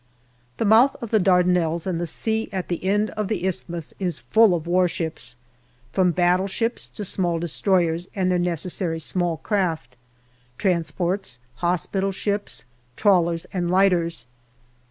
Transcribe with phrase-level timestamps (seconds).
[0.57, 4.17] The mouth of the Dardanelles and the sea at the end of the Isthmus is
[4.17, 5.35] full of warships,
[5.91, 9.95] from battleships to small destroyers and their necessary small craft,
[10.57, 14.25] transports, hospital ships, trawlers, and lighters.